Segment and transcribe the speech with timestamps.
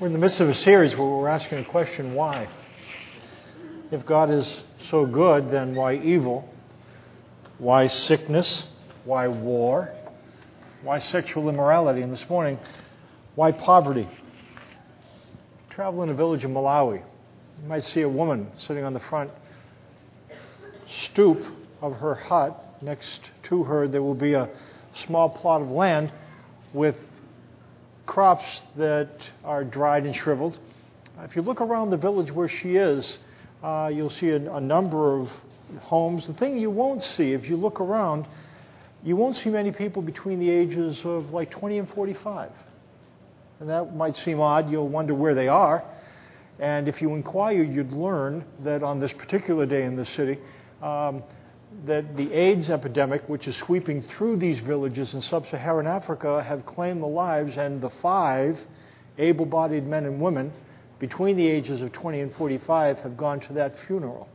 [0.00, 2.48] We're in the midst of a series where we're asking a question why?
[3.90, 6.48] If God is so good, then why evil?
[7.58, 8.66] Why sickness?
[9.04, 9.92] Why war?
[10.82, 12.00] Why sexual immorality?
[12.00, 12.58] And this morning,
[13.34, 14.08] why poverty?
[15.68, 17.02] Travel in a village in Malawi.
[17.60, 19.30] You might see a woman sitting on the front
[21.04, 21.44] stoop
[21.82, 22.78] of her hut.
[22.80, 24.48] Next to her, there will be a
[25.04, 26.10] small plot of land
[26.72, 26.96] with
[28.10, 29.08] crops that
[29.44, 30.58] are dried and shriveled.
[31.22, 33.20] If you look around the village where she is,
[33.62, 35.30] uh, you'll see a, a number of
[35.78, 36.26] homes.
[36.26, 38.26] The thing you won't see, if you look around,
[39.04, 42.50] you won't see many people between the ages of like 20 and 45.
[43.60, 44.68] And that might seem odd.
[44.68, 45.84] You'll wonder where they are.
[46.58, 50.40] And if you inquire, you'd learn that on this particular day in the city,
[50.82, 51.22] um,
[51.86, 56.66] that the AIDS epidemic, which is sweeping through these villages in sub Saharan Africa, have
[56.66, 58.58] claimed the lives, and the five
[59.18, 60.52] able bodied men and women
[60.98, 64.28] between the ages of 20 and 45 have gone to that funeral.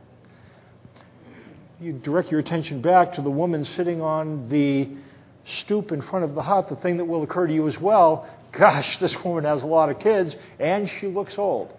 [1.80, 4.88] You direct your attention back to the woman sitting on the
[5.44, 8.28] stoop in front of the hut, the thing that will occur to you as well.
[8.52, 11.74] Gosh, this woman has a lot of kids, and she looks old.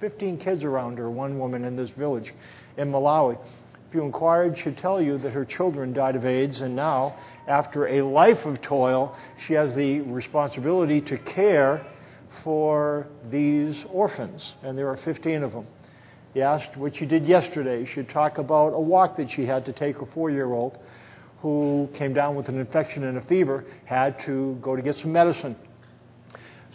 [0.00, 2.32] 15 kids around her, one woman in this village
[2.76, 3.38] in Malawi
[3.88, 7.86] if you inquired, she'd tell you that her children died of AIDS, and now, after
[7.86, 11.86] a life of toil, she has the responsibility to care
[12.44, 15.66] for these orphans, and there are 15 of them.
[16.34, 17.86] He asked what she did yesterday.
[17.86, 20.78] She'd talk about a walk that she had to take a four year old
[21.40, 25.12] who came down with an infection and a fever, had to go to get some
[25.12, 25.56] medicine.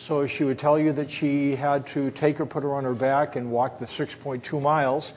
[0.08, 2.96] So she would tell you that she had to take her, put her on her
[2.96, 5.14] back, and walk the 6.2 miles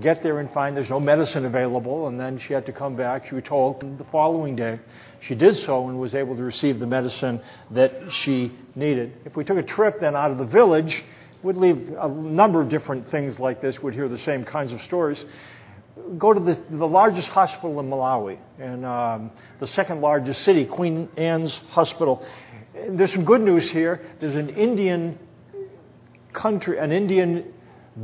[0.00, 3.28] get there and find there's no medicine available, and then she had to come back.
[3.28, 4.78] She was told the following day.
[5.20, 7.40] She did so and was able to receive the medicine
[7.72, 9.12] that she needed.
[9.24, 11.02] If we took a trip then out of the village,
[11.42, 13.82] we'd leave a number of different things like this.
[13.82, 15.24] We'd hear the same kinds of stories.
[16.16, 21.08] Go to the, the largest hospital in Malawi and um, the second largest city, Queen
[21.16, 22.24] Anne's Hospital.
[22.88, 24.00] There's some good news here.
[24.20, 25.18] There's an Indian
[26.32, 27.52] country, an Indian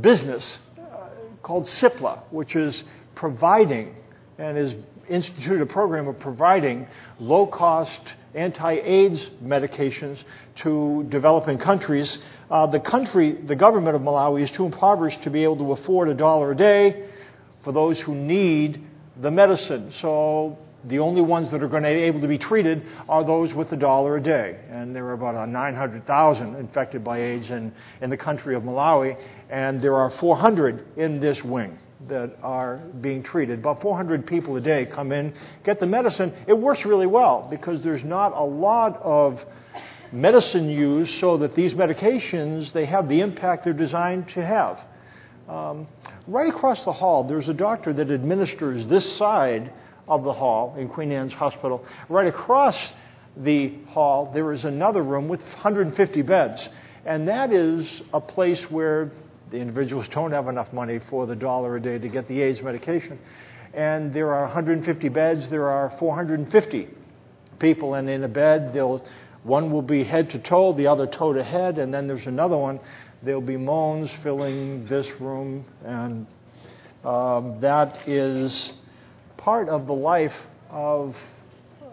[0.01, 0.59] business
[1.45, 2.83] called CIPLA, which is
[3.13, 3.95] providing
[4.39, 4.73] and has
[5.07, 6.87] instituted a program of providing
[7.19, 8.01] low cost
[8.33, 10.23] anti AIDS medications
[10.55, 12.17] to developing countries.
[12.49, 16.09] Uh, the country, the government of Malawi is too impoverished to be able to afford
[16.09, 17.09] a dollar a day
[17.63, 18.83] for those who need
[19.21, 19.91] the medicine.
[19.91, 20.57] So
[20.87, 23.71] the only ones that are going to be able to be treated are those with
[23.71, 24.59] a dollar a day.
[24.69, 29.17] And there are about 900,000 infected by AIDS in, in the country of Malawi,
[29.49, 33.59] and there are 400 in this wing that are being treated.
[33.59, 36.33] About 400 people a day come in, get the medicine.
[36.47, 39.43] It works really well because there's not a lot of
[40.11, 44.79] medicine used so that these medications they have the impact they're designed to have.
[45.49, 45.87] Um,
[46.27, 49.71] right across the hall, there's a doctor that administers this side
[50.07, 51.83] of the hall in Queen Anne's Hospital.
[52.09, 52.77] Right across
[53.37, 56.69] the hall, there is another room with 150 beds.
[57.05, 59.11] And that is a place where
[59.51, 62.61] the individuals don't have enough money for the dollar a day to get the AIDS
[62.61, 63.19] medication.
[63.73, 66.87] And there are 150 beds, there are 450
[67.59, 69.05] people, and in a bed, they'll,
[69.43, 72.57] one will be head to toe, the other toe to head, and then there's another
[72.57, 72.79] one.
[73.21, 76.25] There'll be moans filling this room, and
[77.03, 78.73] um, that is
[79.45, 80.35] part of the life
[80.71, 81.15] of
[81.83, 81.85] uh,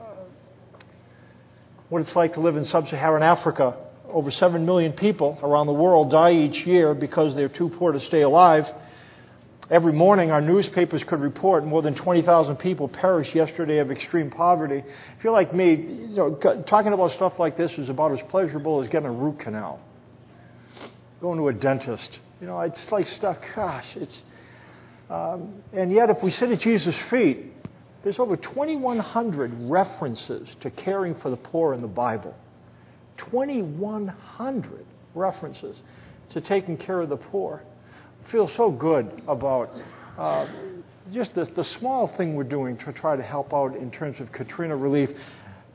[1.90, 3.76] what it's like to live in sub Saharan Africa.
[4.08, 8.00] Over 7 million people around the world die each year because they're too poor to
[8.00, 8.66] stay alive.
[9.70, 14.82] Every morning, our newspapers could report more than 20,000 people perished yesterday of extreme poverty.
[15.18, 16.34] If you're like me, you know,
[16.66, 19.78] talking about stuff like this is about as pleasurable as getting a root canal,
[21.20, 22.18] going to a dentist.
[22.40, 23.36] You know, it's like stuff.
[23.54, 24.22] Gosh, it's
[25.12, 27.51] um, and yet, if we sit at Jesus' feet,
[28.02, 32.34] there's over 2,100 references to caring for the poor in the Bible.
[33.18, 35.82] 2,100 references
[36.30, 37.62] to taking care of the poor.
[38.26, 39.70] I feel so good about
[40.18, 40.46] uh,
[41.12, 44.30] just the, the, small thing we're doing to try to help out in terms of
[44.32, 45.10] Katrina relief.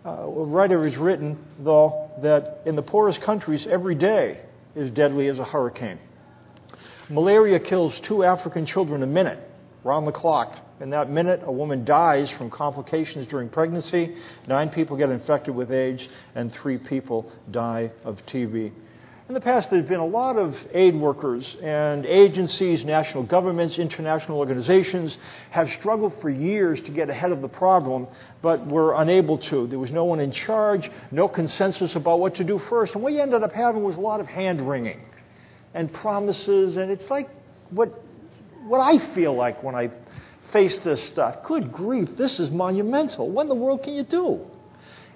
[0.05, 4.41] Uh, a writer has written, though, that in the poorest countries, every day
[4.75, 5.99] is deadly as a hurricane.
[7.09, 9.39] Malaria kills two African children a minute,
[9.87, 10.55] round the clock.
[10.81, 15.71] In that minute, a woman dies from complications during pregnancy, nine people get infected with
[15.71, 18.73] AIDS, and three people die of TB.
[19.29, 24.37] In the past, there's been a lot of aid workers and agencies, national governments, international
[24.37, 25.17] organizations
[25.49, 28.07] have struggled for years to get ahead of the problem,
[28.41, 29.67] but were unable to.
[29.67, 32.93] There was no one in charge, no consensus about what to do first.
[32.93, 35.01] And what you ended up having was a lot of hand wringing
[35.73, 37.29] and promises, and it's like
[37.69, 38.01] what,
[38.67, 39.91] what I feel like when I
[40.51, 41.43] face this stuff.
[41.43, 43.29] Good grief, this is monumental.
[43.29, 44.41] What in the world can you do?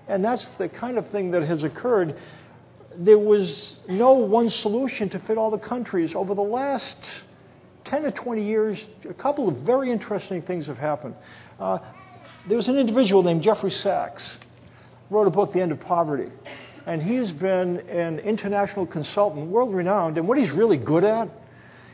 [0.07, 2.17] And that's the kind of thing that has occurred.
[2.97, 6.13] There was no one solution to fit all the countries.
[6.15, 6.97] Over the last
[7.85, 11.15] 10 to 20 years, a couple of very interesting things have happened.
[11.59, 11.79] Uh,
[12.47, 14.37] there was an individual named Jeffrey Sachs,
[15.09, 16.31] wrote a book, The End of Poverty.
[16.85, 20.17] And he's been an international consultant, world renowned.
[20.17, 21.29] And what he's really good at,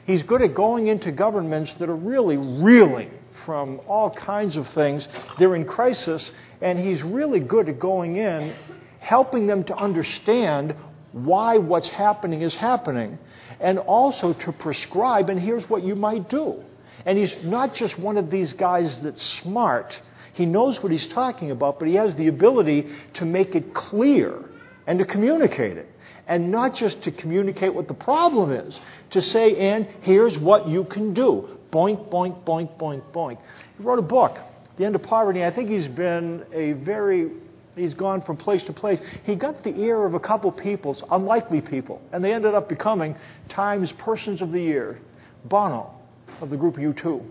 [0.08, 3.12] he's good at going into governments that are really reeling
[3.46, 5.08] from all kinds of things.
[5.38, 8.56] They're in crisis, and he's really good at going in,
[9.00, 10.76] helping them to understand
[11.12, 13.20] why what's happening is happening,
[13.60, 16.64] and also to prescribe, and here's what you might do.
[17.06, 20.00] And he's not just one of these guys that's smart.
[20.34, 24.44] He knows what he's talking about, but he has the ability to make it clear
[24.86, 25.90] and to communicate it.
[26.28, 28.80] And not just to communicate what the problem is,
[29.12, 31.58] to say, and here's what you can do.
[31.72, 33.38] Boink, boink, boink, boink, boink.
[33.78, 34.38] He wrote a book,
[34.78, 35.44] The End of Poverty.
[35.46, 37.32] I think he's been a very,
[37.76, 39.00] he's gone from place to place.
[39.24, 43.16] He got the ear of a couple peoples, unlikely people, and they ended up becoming
[43.50, 45.00] Times Persons of the Year.
[45.46, 45.94] Bono
[46.42, 47.24] of the group U2.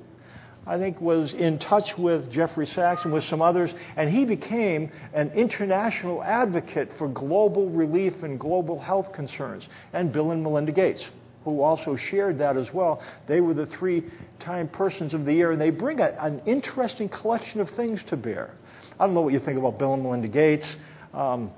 [0.66, 4.90] I think, was in touch with Jeffrey Sachs and with some others, and he became
[5.14, 9.68] an international advocate for global relief and global health concerns.
[9.92, 11.04] And Bill and Melinda Gates,
[11.44, 13.00] who also shared that as well.
[13.28, 14.04] They were the three
[14.40, 18.16] time persons of the year, and they bring a, an interesting collection of things to
[18.16, 18.50] bear.
[18.98, 20.76] I don't know what you think about Bill and Melinda Gates.
[21.14, 21.52] Um,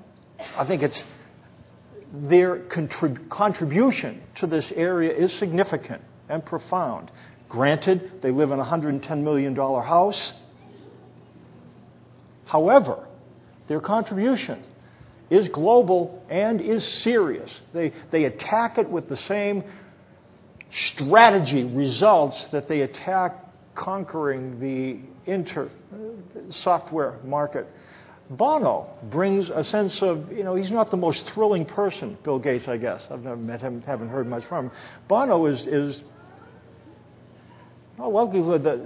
[0.55, 1.03] I think it's
[2.13, 7.11] their contrib- contribution to this area is significant and profound.
[7.49, 10.33] Granted, they live in a $110 million house.
[12.45, 13.07] However,
[13.67, 14.63] their contribution
[15.29, 17.51] is global and is serious.
[17.73, 19.63] They, they attack it with the same
[20.71, 24.99] strategy results that they attack conquering the
[25.31, 25.69] inter
[26.49, 27.67] software market.
[28.29, 32.67] Bono brings a sense of, you know, he's not the most thrilling person, Bill Gates,
[32.67, 33.07] I guess.
[33.09, 34.71] I've never met him, haven't heard much from him.
[35.07, 36.03] Bono is, is
[37.99, 38.79] well, likelihood that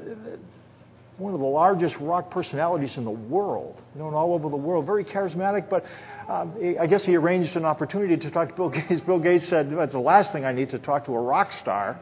[1.17, 5.05] one of the largest rock personalities in the world, known all over the world, very
[5.05, 5.85] charismatic, but
[6.27, 9.01] um, I guess he arranged an opportunity to talk to Bill Gates.
[9.01, 11.99] Bill Gates said, That's the last thing I need to talk to a rock star.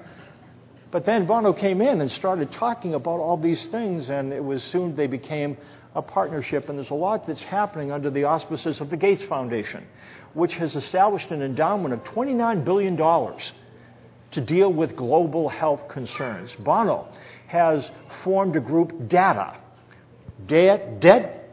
[0.92, 4.62] But then Bono came in and started talking about all these things, and it was
[4.64, 5.58] soon they became
[5.96, 6.70] a partnership.
[6.70, 9.86] And there's a lot that's happening under the auspices of the Gates Foundation,
[10.34, 12.98] which has established an endowment of $29 billion
[14.32, 16.56] to deal with global health concerns.
[16.60, 17.08] Bono
[17.48, 17.90] has
[18.24, 19.56] formed a group, DATA,
[20.48, 21.50] Debt, Debt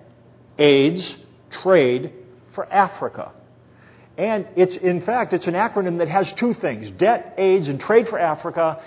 [0.59, 1.17] AIDS,
[1.51, 2.13] Trade
[2.55, 3.33] for Africa.
[4.17, 8.09] And it's, in fact, it's an acronym that has two things debt, AIDS, and trade
[8.09, 8.83] for Africa.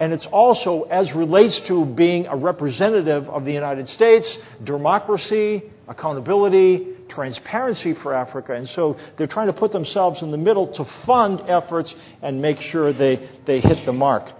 [0.00, 6.86] And it's also, as relates to being a representative of the United States, democracy, accountability,
[7.12, 8.54] transparency for Africa.
[8.54, 12.60] And so they're trying to put themselves in the middle to fund efforts and make
[12.60, 14.32] sure they, they hit the mark.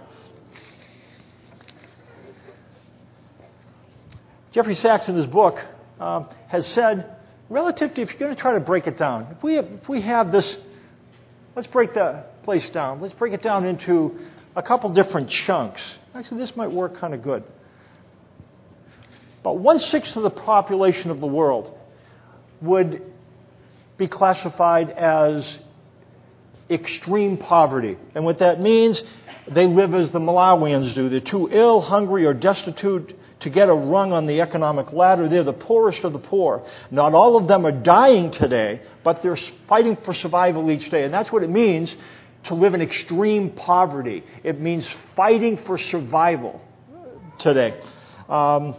[4.51, 5.59] Jeffrey Sachs, in his book,
[5.99, 7.17] uh, has said,
[7.49, 9.89] relative to if you're going to try to break it down, if we have, if
[9.89, 10.57] we have this,
[11.55, 13.01] let's break the place down.
[13.01, 14.19] Let's break it down into
[14.55, 15.81] a couple different chunks.
[16.13, 17.43] Actually, this might work kind of good.
[19.41, 21.75] About one sixth of the population of the world
[22.63, 23.01] would
[23.97, 25.59] be classified as
[26.69, 27.97] extreme poverty.
[28.15, 29.03] And what that means,
[29.47, 31.09] they live as the Malawians do.
[31.09, 35.27] They're too ill, hungry, or destitute to get a rung on the economic ladder.
[35.27, 36.65] They're the poorest of the poor.
[36.89, 41.03] Not all of them are dying today, but they're fighting for survival each day.
[41.03, 41.95] And that's what it means
[42.45, 44.23] to live in extreme poverty.
[44.43, 46.61] It means fighting for survival
[47.37, 47.79] today.
[48.29, 48.75] Um,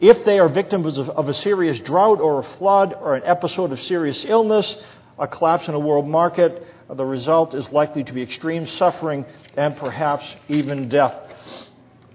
[0.00, 3.80] if they are victims of a serious drought or a flood or an episode of
[3.82, 4.76] serious illness,
[5.18, 9.24] a collapse in a world market, the result is likely to be extreme suffering
[9.56, 11.14] and perhaps even death.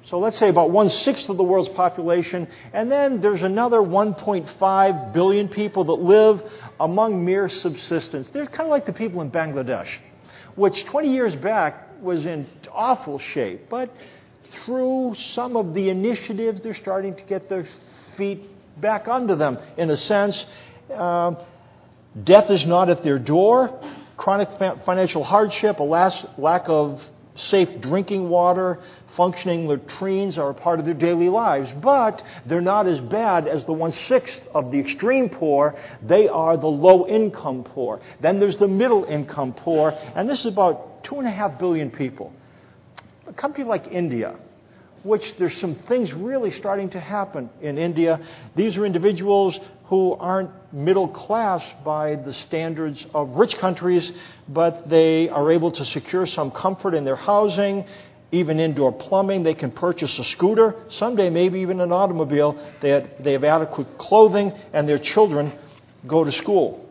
[0.06, 5.14] So let's say about one sixth of the world's population, and then there's another 1.5
[5.14, 6.42] billion people that live
[6.80, 8.30] among mere subsistence.
[8.32, 9.90] They're kind of like the people in Bangladesh,
[10.56, 13.94] which 20 years back was in awful shape, but
[14.52, 17.68] through some of the initiatives, they're starting to get their
[18.18, 18.44] feet
[18.80, 19.58] back under them.
[19.78, 20.46] In a sense,
[20.94, 21.36] uh,
[22.24, 23.80] death is not at their door.
[24.18, 24.50] Chronic
[24.86, 27.02] financial hardship, a lack of
[27.36, 28.80] safe drinking water,
[29.16, 33.66] functioning latrines are a part of their daily lives, but they're not as bad as
[33.66, 35.76] the one sixth of the extreme poor.
[36.02, 38.02] They are the low income poor.
[38.20, 41.92] Then there's the middle income poor, and this is about two and a half billion
[41.92, 42.34] people.
[43.30, 44.36] A country like India,
[45.04, 48.20] which there's some things really starting to happen in India.
[48.56, 54.12] These are individuals who aren't middle class by the standards of rich countries,
[54.48, 57.86] but they are able to secure some comfort in their housing,
[58.32, 59.44] even indoor plumbing.
[59.44, 62.60] They can purchase a scooter, someday maybe even an automobile.
[62.82, 65.54] They have, they have adequate clothing, and their children
[66.08, 66.89] go to school.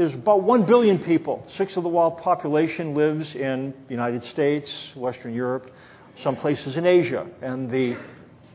[0.00, 1.44] There's about 1 billion people.
[1.56, 5.70] Six of the world population lives in the United States, Western Europe,
[6.22, 7.26] some places in Asia.
[7.42, 7.98] And, the,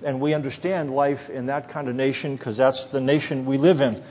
[0.03, 3.79] and we understand life in that kind of nation because that's the nation we live
[3.79, 4.03] in.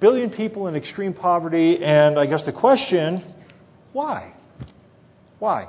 [0.00, 3.22] Billion people in extreme poverty, and I guess the question
[3.92, 4.32] why?
[5.40, 5.68] Why?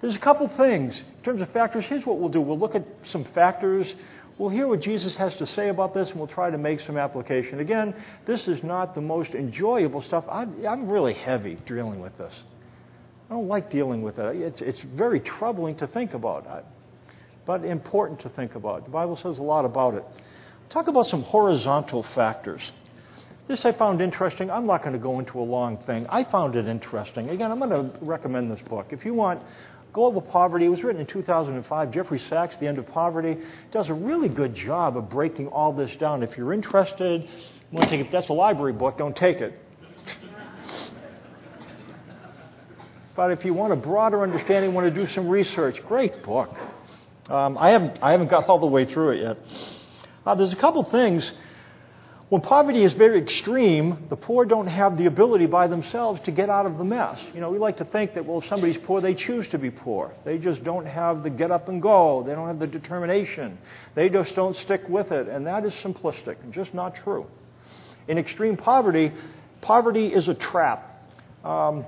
[0.00, 0.98] There's a couple things.
[0.98, 3.94] In terms of factors, here's what we'll do we'll look at some factors.
[4.38, 6.96] We'll hear what Jesus has to say about this, and we'll try to make some
[6.96, 7.60] application.
[7.60, 7.94] Again,
[8.26, 10.24] this is not the most enjoyable stuff.
[10.30, 12.32] I'm, I'm really heavy dealing with this.
[13.30, 14.36] I don't like dealing with it.
[14.36, 16.64] It's, it's very troubling to think about,
[17.46, 18.84] but important to think about.
[18.84, 20.04] The Bible says a lot about it.
[20.70, 22.72] Talk about some horizontal factors.
[23.48, 24.50] This I found interesting.
[24.50, 26.06] I'm not going to go into a long thing.
[26.08, 27.28] I found it interesting.
[27.28, 28.86] Again, I'm going to recommend this book.
[28.90, 29.42] If you want
[29.92, 31.90] Global Poverty, it was written in 2005.
[31.90, 33.36] Jeffrey Sachs, The End of Poverty,
[33.72, 36.22] does a really good job of breaking all this down.
[36.22, 37.28] If you're interested,
[37.70, 38.12] want to take it.
[38.12, 38.96] That's a library book.
[38.96, 39.58] Don't take it.
[43.14, 46.56] But if you want a broader understanding, want to do some research, great book.
[47.28, 49.36] Um, I, haven't, I haven't got all the way through it yet.
[50.24, 51.30] Uh, there's a couple things.
[52.32, 56.48] When poverty is very extreme, the poor don't have the ability by themselves to get
[56.48, 57.22] out of the mess.
[57.34, 59.70] You know, we like to think that, well, if somebody's poor, they choose to be
[59.70, 60.14] poor.
[60.24, 62.22] They just don't have the get up and go.
[62.26, 63.58] They don't have the determination.
[63.94, 65.28] They just don't stick with it.
[65.28, 67.26] And that is simplistic just not true.
[68.08, 69.12] In extreme poverty,
[69.60, 71.06] poverty is a trap.
[71.44, 71.84] Um,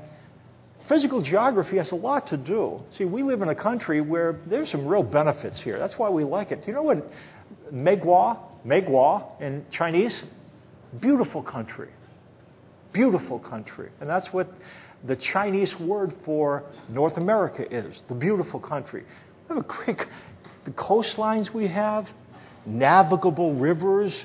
[0.88, 2.82] Physical geography has a lot to do.
[2.90, 5.78] See, we live in a country where there's some real benefits here.
[5.78, 6.60] That's why we like it.
[6.60, 7.10] Do you know what
[7.72, 10.24] Meiguo, Meiguo in Chinese?
[11.00, 11.90] Beautiful country.
[12.92, 13.90] Beautiful country.
[14.00, 14.52] And that's what
[15.04, 19.04] the Chinese word for North America is the beautiful country.
[19.48, 19.98] We have a great,
[20.64, 22.08] the coastlines we have,
[22.64, 24.24] navigable rivers.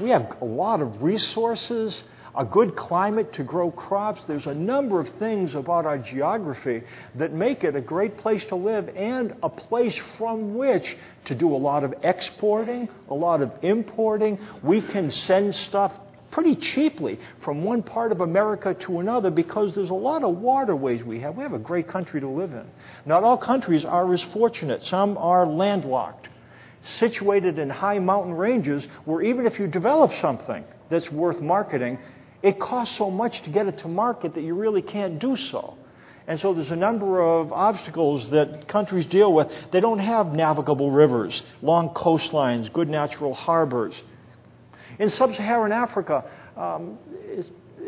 [0.00, 2.02] We have a lot of resources
[2.36, 4.24] a good climate to grow crops.
[4.26, 6.82] There's a number of things about our geography
[7.14, 11.54] that make it a great place to live and a place from which to do
[11.54, 14.38] a lot of exporting, a lot of importing.
[14.62, 15.92] We can send stuff
[16.30, 21.02] pretty cheaply from one part of America to another because there's a lot of waterways
[21.02, 21.36] we have.
[21.36, 22.66] We have a great country to live in.
[23.06, 26.28] Not all countries are as fortunate, some are landlocked,
[26.98, 31.98] situated in high mountain ranges where even if you develop something that's worth marketing,
[32.46, 35.76] it costs so much to get it to market that you really can't do so.
[36.28, 39.50] And so there's a number of obstacles that countries deal with.
[39.72, 44.00] They don't have navigable rivers, long coastlines, good natural harbors.
[45.00, 46.24] In sub Saharan Africa,
[46.56, 46.98] um,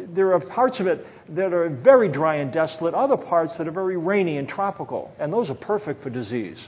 [0.08, 3.72] there are parts of it that are very dry and desolate, other parts that are
[3.72, 6.58] very rainy and tropical, and those are perfect for disease.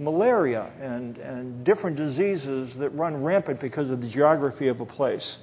[0.00, 5.38] Malaria and, and different diseases that run rampant because of the geography of a place.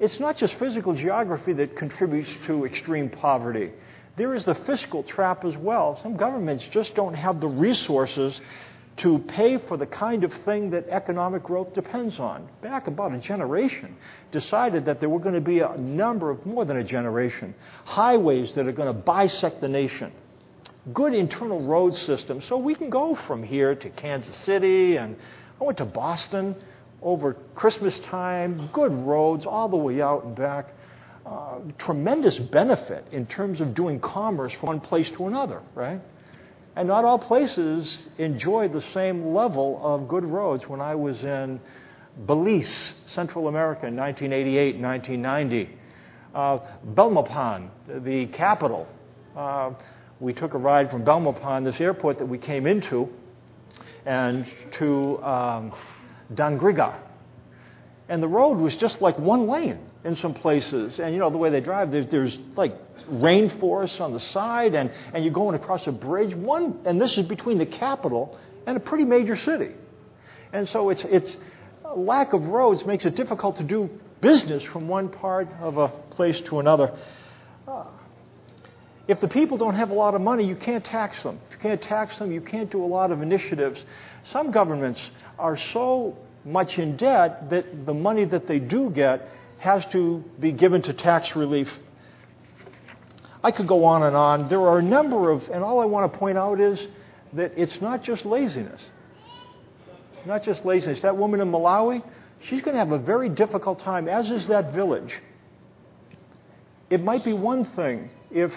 [0.00, 3.70] It's not just physical geography that contributes to extreme poverty.
[4.16, 5.98] There is the fiscal trap as well.
[6.02, 8.40] Some governments just don't have the resources
[8.98, 12.48] to pay for the kind of thing that economic growth depends on.
[12.62, 13.96] Back about a generation,
[14.30, 18.54] decided that there were going to be a number of more than a generation highways
[18.54, 20.12] that are going to bisect the nation.
[20.92, 25.16] Good internal road system, so we can go from here to Kansas City, and
[25.60, 26.54] I went to Boston
[27.04, 30.70] over Christmas time, good roads all the way out and back.
[31.24, 36.00] Uh, tremendous benefit in terms of doing commerce from one place to another, right?
[36.76, 40.68] And not all places enjoy the same level of good roads.
[40.68, 41.60] When I was in
[42.26, 45.78] Belize, Central America, in 1988, 1990,
[46.34, 46.58] uh,
[46.94, 47.68] Belmopan,
[48.04, 48.86] the capital,
[49.36, 49.70] uh,
[50.20, 53.08] we took a ride from Belmopan, this airport that we came into,
[54.04, 55.72] and to um,
[56.36, 56.98] Dangriga.
[58.08, 60.98] And the road was just like one lane in some places.
[60.98, 62.76] And you know, the way they drive, there's, there's like
[63.08, 66.34] rainforests on the side, and, and you're going across a bridge.
[66.34, 69.72] One, and this is between the capital and a pretty major city.
[70.52, 71.36] And so it's, it's
[71.96, 76.40] lack of roads makes it difficult to do business from one part of a place
[76.42, 76.92] to another.
[77.66, 77.84] Uh,
[79.06, 81.38] if the people don't have a lot of money, you can't tax them.
[81.48, 83.84] If you can't tax them, you can't do a lot of initiatives.
[84.24, 89.84] Some governments are so much in debt that the money that they do get has
[89.86, 91.72] to be given to tax relief.
[93.42, 94.48] I could go on and on.
[94.48, 96.86] There are a number of, and all I want to point out is
[97.34, 98.90] that it's not just laziness.
[100.24, 101.02] Not just laziness.
[101.02, 102.02] That woman in Malawi,
[102.40, 105.20] she's going to have a very difficult time, as is that village.
[106.88, 108.52] It might be one thing if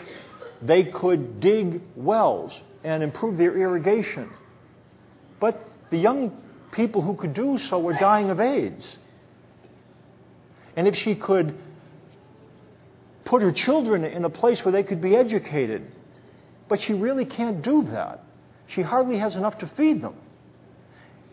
[0.61, 4.29] they could dig wells and improve their irrigation.
[5.39, 8.97] But the young people who could do so were dying of AIDS.
[10.75, 11.57] And if she could
[13.25, 15.91] put her children in a place where they could be educated,
[16.69, 18.23] but she really can't do that.
[18.67, 20.15] She hardly has enough to feed them.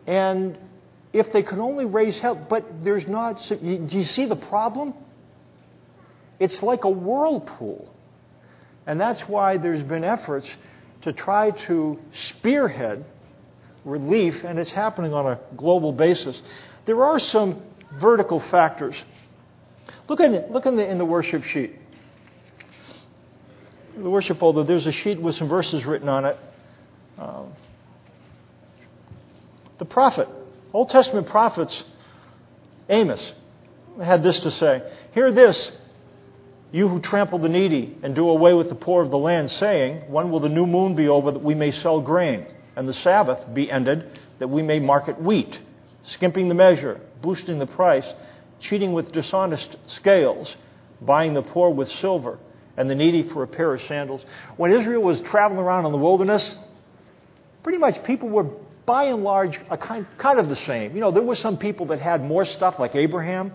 [0.06, 0.58] And
[1.12, 4.94] if they could only raise help, but there's not, do you see the problem?
[6.38, 7.93] It's like a whirlpool.
[8.86, 10.48] And that's why there's been efforts
[11.02, 13.04] to try to spearhead
[13.84, 16.40] relief, and it's happening on a global basis.
[16.86, 17.62] There are some
[17.98, 18.96] vertical factors.
[20.08, 21.76] Look, at look in, the, in the worship sheet.
[23.96, 26.38] The worship folder, there's a sheet with some verses written on it.
[27.18, 27.52] Um,
[29.78, 30.28] the prophet,
[30.72, 31.84] Old Testament prophets,
[32.88, 33.32] Amos,
[34.02, 35.72] had this to say Hear this,
[36.74, 40.10] you who trample the needy and do away with the poor of the land, saying,
[40.10, 43.54] When will the new moon be over that we may sell grain, and the Sabbath
[43.54, 45.60] be ended that we may market wheat,
[46.02, 48.12] skimping the measure, boosting the price,
[48.58, 50.56] cheating with dishonest scales,
[51.00, 52.40] buying the poor with silver,
[52.76, 54.26] and the needy for a pair of sandals?
[54.56, 56.56] When Israel was traveling around in the wilderness,
[57.62, 58.50] pretty much people were
[58.84, 60.96] by and large kind, kind of the same.
[60.96, 63.52] You know, there were some people that had more stuff, like Abraham,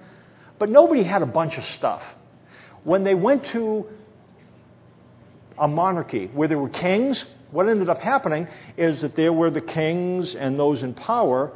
[0.57, 2.01] but nobody had a bunch of stuff.
[2.83, 3.87] When they went to
[5.57, 9.61] a monarchy where there were kings, what ended up happening is that there were the
[9.61, 11.51] kings and those in power,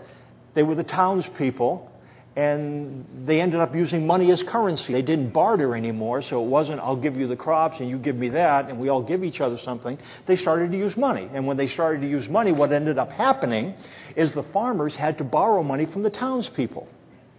[0.53, 1.89] they were the townspeople,
[2.35, 4.91] and they ended up using money as currency.
[4.91, 8.15] They didn't barter anymore, so it wasn't, I'll give you the crops and you give
[8.15, 9.99] me that, and we all give each other something.
[10.25, 11.29] They started to use money.
[11.31, 13.75] And when they started to use money, what ended up happening
[14.15, 16.87] is the farmers had to borrow money from the townspeople.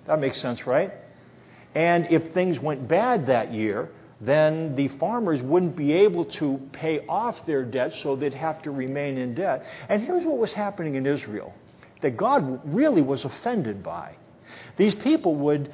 [0.06, 0.92] That makes sense, right?
[1.74, 7.04] And if things went bad that year, then the farmers wouldn't be able to pay
[7.06, 9.64] off their debt, so they'd have to remain in debt.
[9.88, 11.52] And here's what was happening in Israel
[12.00, 14.14] that God really was offended by.
[14.76, 15.72] These people would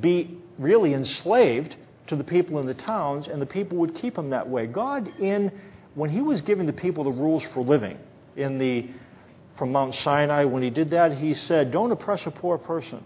[0.00, 1.74] be really enslaved
[2.06, 4.66] to the people in the towns, and the people would keep them that way.
[4.66, 5.52] God, in
[5.94, 7.98] when He was giving the people the rules for living
[8.36, 8.88] in the
[9.56, 13.02] from Mount Sinai, when He did that, He said, "Don't oppress a poor person."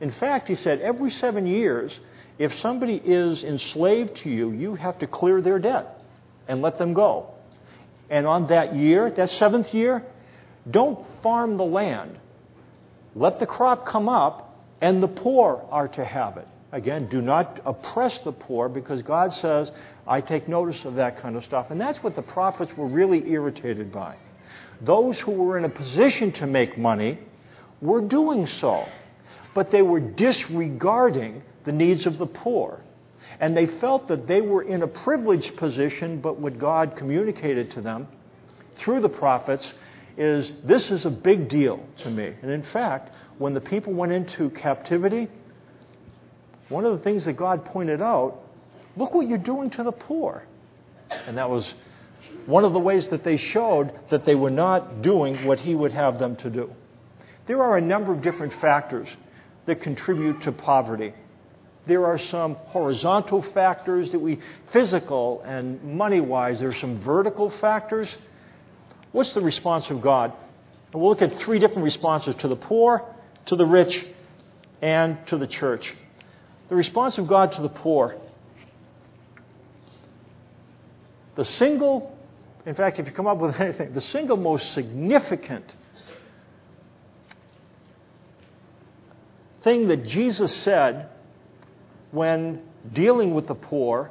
[0.00, 1.98] In fact, he said, every seven years,
[2.38, 6.02] if somebody is enslaved to you, you have to clear their debt
[6.48, 7.34] and let them go.
[8.08, 10.04] And on that year, that seventh year,
[10.68, 12.18] don't farm the land.
[13.14, 16.48] Let the crop come up, and the poor are to have it.
[16.72, 19.70] Again, do not oppress the poor because God says,
[20.06, 21.66] I take notice of that kind of stuff.
[21.70, 24.16] And that's what the prophets were really irritated by.
[24.80, 27.18] Those who were in a position to make money
[27.82, 28.86] were doing so
[29.54, 32.80] but they were disregarding the needs of the poor.
[33.38, 37.80] And they felt that they were in a privileged position, but what God communicated to
[37.80, 38.08] them
[38.76, 39.72] through the prophets
[40.16, 42.34] is this is a big deal to me.
[42.42, 45.28] And in fact, when the people went into captivity,
[46.68, 48.42] one of the things that God pointed out
[48.96, 50.44] look what you're doing to the poor.
[51.26, 51.74] And that was
[52.46, 55.92] one of the ways that they showed that they were not doing what He would
[55.92, 56.74] have them to do.
[57.46, 59.08] There are a number of different factors
[59.66, 61.14] that contribute to poverty.
[61.86, 64.40] There are some horizontal factors that we,
[64.72, 68.14] physical and money wise, there are some vertical factors.
[69.12, 70.32] What's the response of God?
[70.92, 73.04] And we'll look at three different responses to the poor,
[73.46, 74.06] to the rich,
[74.82, 75.94] and to the church.
[76.68, 78.16] The response of God to the poor.
[81.36, 82.16] The single,
[82.66, 85.64] in fact, if you come up with anything, the single most significant
[89.62, 91.08] thing that Jesus said
[92.10, 94.10] when dealing with the poor,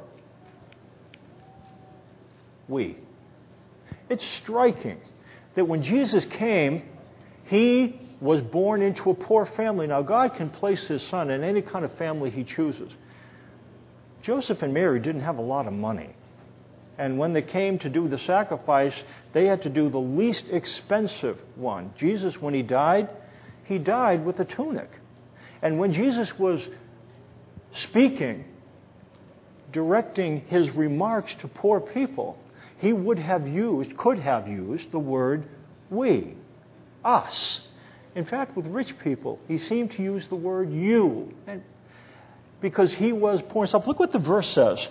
[2.68, 2.96] we.
[4.08, 5.00] It's striking
[5.54, 6.84] that when Jesus came,
[7.44, 9.86] he was born into a poor family.
[9.86, 12.92] Now, God can place his son in any kind of family he chooses.
[14.22, 16.10] Joseph and Mary didn't have a lot of money.
[16.98, 18.94] And when they came to do the sacrifice,
[19.32, 21.94] they had to do the least expensive one.
[21.98, 23.08] Jesus, when he died,
[23.64, 24.90] he died with a tunic.
[25.62, 26.66] And when Jesus was
[27.72, 28.44] speaking,
[29.72, 32.38] directing his remarks to poor people,
[32.78, 35.46] he would have used, could have used, the word
[35.90, 36.34] we,
[37.04, 37.60] us.
[38.14, 41.62] In fact, with rich people, he seemed to use the word you, and
[42.60, 43.86] because he was poor himself.
[43.86, 44.86] Look what the verse says.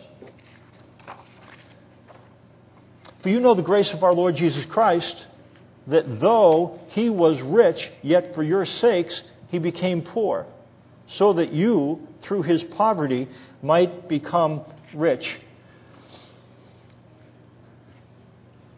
[3.21, 5.25] For you know the grace of our Lord Jesus Christ,
[5.87, 10.45] that though he was rich, yet for your sakes he became poor,
[11.09, 13.27] so that you, through his poverty,
[13.61, 14.61] might become
[14.93, 15.37] rich.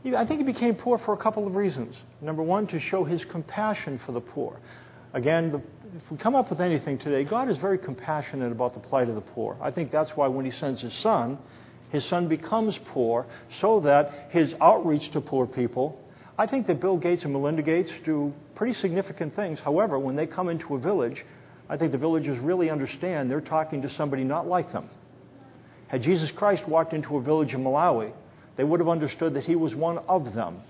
[0.03, 2.01] I think he became poor for a couple of reasons.
[2.21, 4.59] Number one, to show his compassion for the poor.
[5.13, 5.61] Again,
[5.95, 9.15] if we come up with anything today, God is very compassionate about the plight of
[9.15, 9.57] the poor.
[9.61, 11.37] I think that's why when he sends his son,
[11.89, 13.27] his son becomes poor
[13.59, 15.99] so that his outreach to poor people.
[16.37, 19.59] I think that Bill Gates and Melinda Gates do pretty significant things.
[19.59, 21.23] However, when they come into a village,
[21.71, 24.89] I think the villagers really understand they're talking to somebody not like them.
[25.87, 28.11] Had Jesus Christ walked into a village in Malawi,
[28.57, 30.61] they would have understood that he was one of them.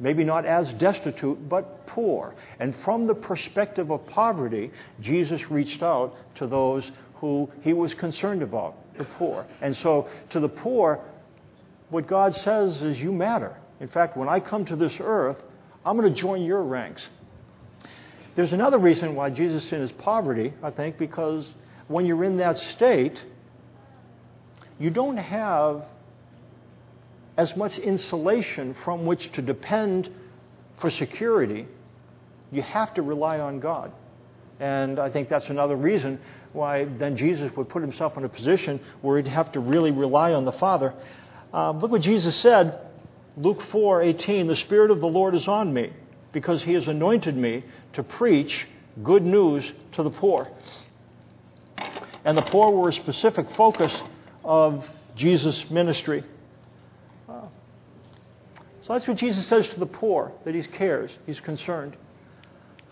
[0.00, 2.34] Maybe not as destitute, but poor.
[2.58, 8.42] And from the perspective of poverty, Jesus reached out to those who he was concerned
[8.42, 9.46] about, the poor.
[9.62, 11.00] And so, to the poor,
[11.90, 13.56] what God says is, You matter.
[13.78, 15.40] In fact, when I come to this earth,
[15.84, 17.08] I'm going to join your ranks.
[18.36, 21.50] There's another reason why Jesus in his poverty, I think, because
[21.88, 23.24] when you're in that state,
[24.78, 25.86] you don't have
[27.38, 30.10] as much insulation from which to depend
[30.80, 31.66] for security,
[32.52, 33.90] you have to rely on God.
[34.60, 36.20] And I think that's another reason
[36.52, 40.34] why then Jesus would put himself in a position where he'd have to really rely
[40.34, 40.92] on the Father.
[41.54, 42.80] Um, look what Jesus said,
[43.38, 45.90] Luke 4 18, the Spirit of the Lord is on me
[46.36, 48.66] because he has anointed me to preach
[49.02, 50.46] good news to the poor.
[52.26, 54.02] And the poor were a specific focus
[54.44, 56.22] of Jesus' ministry.
[57.26, 61.96] So that's what Jesus says to the poor, that he cares, he's concerned.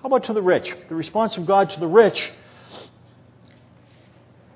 [0.00, 0.74] How about to the rich?
[0.88, 2.32] The response of God to the rich.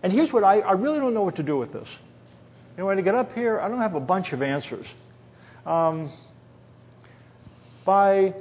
[0.03, 1.88] And here's what I, I really don't know what to do with this.
[1.90, 4.87] You know, when I get up here, I don't have a bunch of answers.
[5.66, 6.11] Um,
[7.85, 8.35] by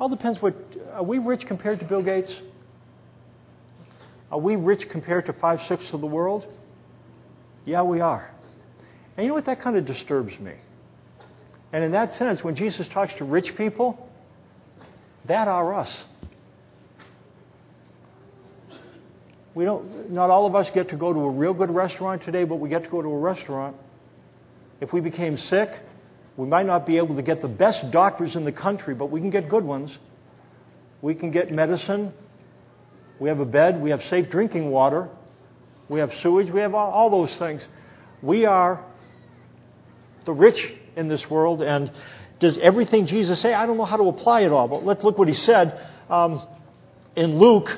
[0.00, 0.54] all depends what
[0.92, 2.32] are we rich compared to Bill Gates?
[4.30, 6.46] Are we rich compared to five sixths of the world?
[7.64, 8.30] Yeah, we are.
[9.16, 9.46] And you know what?
[9.46, 10.54] That kind of disturbs me.
[11.72, 14.08] And in that sense, when Jesus talks to rich people,
[15.26, 16.04] that are us.
[19.54, 22.44] We don't, not all of us get to go to a real good restaurant today,
[22.44, 23.76] but we get to go to a restaurant.
[24.80, 25.80] If we became sick,
[26.38, 29.20] we might not be able to get the best doctors in the country, but we
[29.20, 29.98] can get good ones.
[31.02, 32.12] We can get medicine.
[33.18, 33.82] We have a bed.
[33.82, 35.08] We have safe drinking water.
[35.88, 36.48] We have sewage.
[36.48, 37.66] We have all, all those things.
[38.22, 38.84] We are
[40.26, 41.60] the rich in this world.
[41.60, 41.90] And
[42.38, 43.52] does everything Jesus say?
[43.52, 46.46] I don't know how to apply it all, but let's look what he said um,
[47.16, 47.68] in Luke.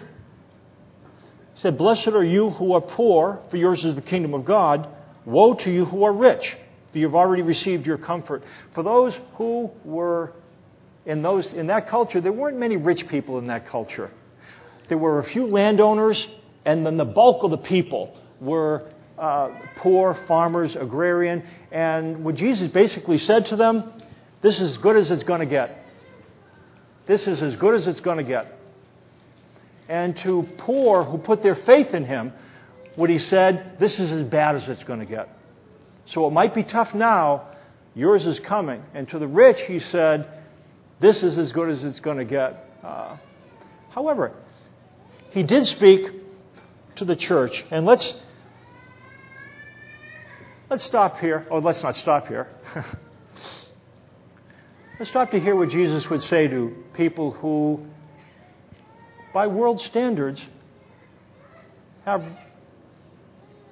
[1.55, 4.87] He said, Blessed are you who are poor, for yours is the kingdom of God.
[5.25, 6.59] Woe to you who are rich,
[6.93, 8.43] you've already received your comfort.
[8.75, 10.33] For those who were
[11.07, 14.11] in, those, in that culture, there weren't many rich people in that culture.
[14.89, 16.27] There were a few landowners,
[16.65, 22.69] and then the bulk of the people were uh, poor farmers, agrarian, and what Jesus
[22.69, 23.93] basically said to them,
[24.43, 25.85] this is as good as it's going to get.
[27.07, 28.57] This is as good as it's going to get.
[29.89, 32.33] And to poor who put their faith in him,
[32.95, 35.29] what he said, this is as bad as it's going to get.
[36.07, 37.49] So it might be tough now,
[37.95, 38.83] yours is coming.
[38.95, 40.29] And to the rich, he said,
[40.99, 42.65] this is as good as it's going to get.
[42.83, 43.17] Uh,
[43.91, 44.33] however,
[45.31, 46.11] he did speak
[46.97, 47.65] to the church.
[47.71, 48.15] And let's
[50.71, 51.49] Let's stop here.
[51.51, 52.47] Oh, let's not stop here.
[55.01, 57.85] let's stop to hear what Jesus would say to people who,
[59.35, 60.41] by world standards,
[62.05, 62.25] have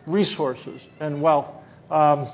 [0.09, 1.47] resources and wealth.
[1.91, 2.29] Um,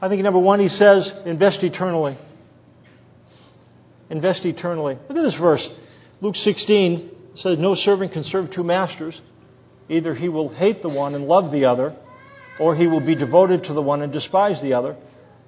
[0.00, 2.18] I think number one, he says, invest eternally.
[4.10, 4.98] Invest eternally.
[5.08, 5.68] Look at this verse.
[6.20, 9.20] Luke 16 says, No servant can serve two masters.
[9.88, 11.96] Either he will hate the one and love the other,
[12.58, 14.96] or he will be devoted to the one and despise the other.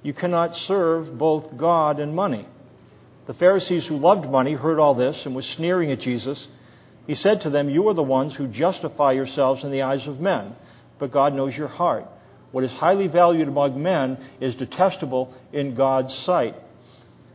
[0.03, 2.47] You cannot serve both God and money.
[3.27, 6.49] The Pharisees who loved money heard all this and was sneering at Jesus.
[7.09, 10.21] He said to them, You are the ones who justify yourselves in the eyes of
[10.21, 10.55] men,
[10.99, 12.07] but God knows your heart.
[12.53, 16.55] What is highly valued among men is detestable in God's sight.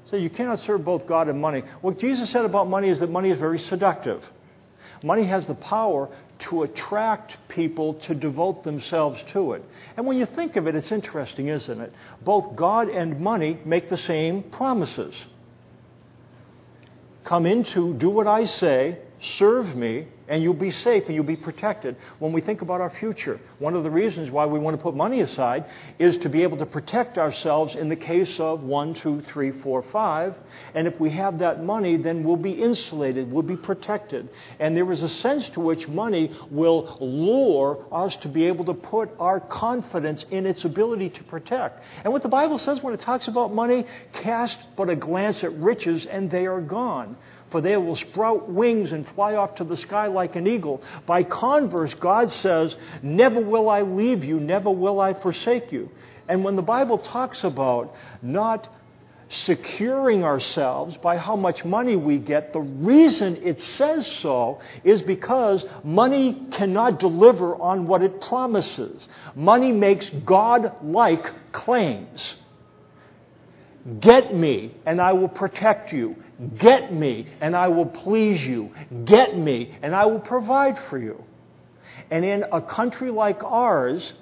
[0.05, 1.63] So you cannot serve both God and money.
[1.81, 4.23] What Jesus said about money is that money is very seductive.
[5.01, 6.07] Money has the power
[6.39, 9.65] to attract people to devote themselves to it.
[9.97, 11.91] And when you think of it, it's interesting, isn't it?
[12.23, 15.15] Both God and money make the same promises.
[17.23, 21.35] Come into, do what I say, serve me, and you'll be safe and you'll be
[21.35, 23.39] protected when we think about our future.
[23.59, 25.65] One of the reasons why we want to put money aside
[25.99, 29.83] is to be able to protect ourselves in the case of one, two, three, four,
[29.91, 30.37] five.
[30.73, 34.29] And if we have that money, then we'll be insulated, we'll be protected.
[34.59, 38.73] And there is a sense to which money will lure us to be able to
[38.73, 41.83] put our confidence in its ability to protect.
[42.03, 45.53] And what the Bible says when it talks about money, cast but a glance at
[45.53, 47.17] riches and they are gone
[47.53, 50.81] for they will sprout wings and fly off to the sky like an eagle.
[51.05, 55.91] By converse, God says, Never will I leave you, never will I forsake you.
[56.27, 58.67] And when the Bible talks about not
[59.29, 65.63] securing ourselves by how much money we get, the reason it says so is because
[65.83, 69.07] money cannot deliver on what it promises.
[69.35, 72.35] Money makes God like claims.
[73.99, 76.15] Get me, and I will protect you.
[76.57, 78.71] Get me, and I will please you.
[79.05, 81.23] Get me, and I will provide for you.
[82.09, 84.13] And in a country like ours,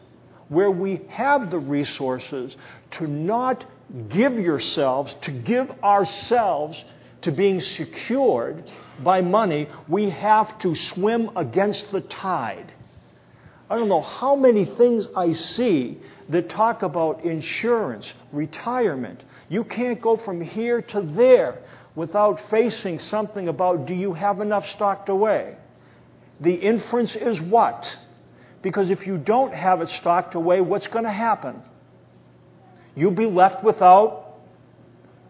[0.50, 2.56] where we have the resources
[2.92, 3.66] to not
[4.10, 6.84] give yourselves, to give ourselves
[7.22, 8.70] to being secured
[9.02, 12.74] by money, we have to swim against the tide.
[13.70, 15.98] I don't know how many things I see
[16.28, 19.24] that talk about insurance, retirement.
[19.48, 21.62] You can't go from here to there
[21.96, 25.56] without facing something about do you have enough stocked away?
[26.40, 27.98] The inference is what?
[28.62, 31.62] Because if you don't have it stocked away, what's going to happen?
[32.96, 34.38] You'll be left without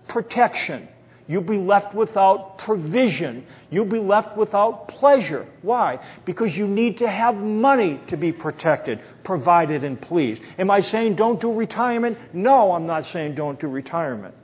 [0.08, 0.88] protection.
[1.28, 3.46] You'll be left without provision.
[3.70, 5.48] You'll be left without pleasure.
[5.62, 6.00] Why?
[6.26, 10.42] Because you need to have money to be protected, provided, and pleased.
[10.58, 12.18] Am I saying don't do retirement?
[12.34, 14.36] No, I'm not saying don't do retirement.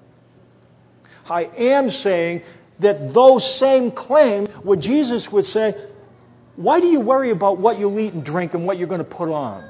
[1.29, 2.43] I am saying
[2.79, 5.75] that those same claims, what Jesus would say,
[6.55, 9.03] why do you worry about what you'll eat and drink and what you're going to
[9.03, 9.69] put on?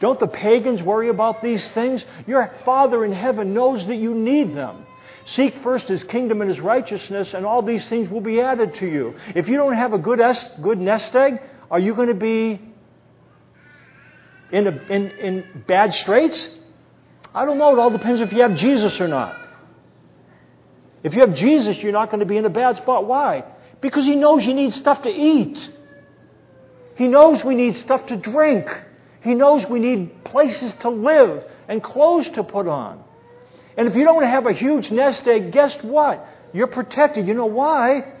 [0.00, 2.04] Don't the pagans worry about these things?
[2.26, 4.86] Your Father in heaven knows that you need them.
[5.26, 8.86] Seek first his kingdom and his righteousness, and all these things will be added to
[8.86, 9.14] you.
[9.34, 12.60] If you don't have a good, est- good nest egg, are you going to be
[14.52, 16.50] in, a, in, in bad straits?
[17.34, 17.72] I don't know.
[17.72, 19.34] It all depends if you have Jesus or not.
[21.04, 23.06] If you have Jesus, you're not going to be in a bad spot.
[23.06, 23.44] Why?
[23.82, 25.70] Because he knows you need stuff to eat.
[26.96, 28.66] He knows we need stuff to drink.
[29.20, 33.04] He knows we need places to live and clothes to put on.
[33.76, 36.26] And if you don't have a huge nest egg, guess what?
[36.54, 37.28] You're protected.
[37.28, 38.12] You know why?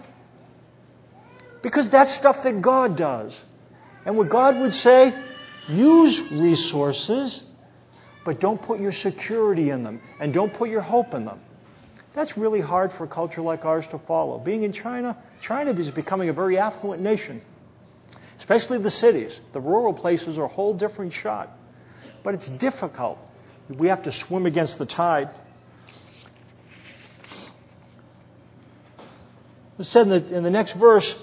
[1.62, 3.40] Because that's stuff that God does.
[4.04, 5.14] And what God would say,
[5.68, 7.44] use resources,
[8.26, 11.40] but don't put your security in them and don't put your hope in them.
[12.14, 14.38] That's really hard for a culture like ours to follow.
[14.38, 17.42] Being in China, China is becoming a very affluent nation,
[18.38, 19.40] especially the cities.
[19.52, 21.50] The rural places are a whole different shot.
[22.22, 23.18] But it's difficult.
[23.68, 25.30] We have to swim against the tide.
[29.78, 31.14] It said in the, in the next verse,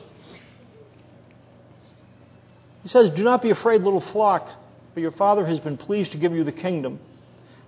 [2.83, 4.49] he says, Do not be afraid, little flock,
[4.93, 6.99] for your Father has been pleased to give you the kingdom.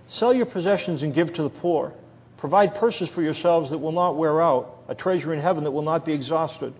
[0.08, 1.94] Sell your possessions and give to the poor.
[2.44, 5.80] Provide purses for yourselves that will not wear out, a treasure in heaven that will
[5.80, 6.74] not be exhausted,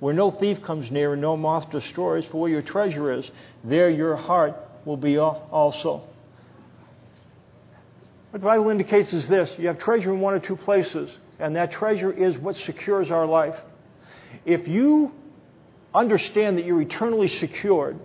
[0.00, 3.30] where no thief comes near and no moth destroys, for where your treasure is,
[3.62, 6.08] there your heart will be also.
[8.30, 11.56] What the Bible indicates is this you have treasure in one or two places and
[11.56, 13.56] that treasure is what secures our life.
[14.46, 15.12] If you
[15.94, 17.98] understand that you're eternally secured,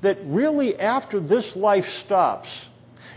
[0.00, 2.48] that really after this life stops,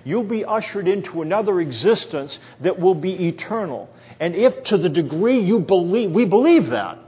[0.03, 3.89] you'll be ushered into another existence that will be eternal.
[4.19, 6.99] And if to the degree you believe, we believe that,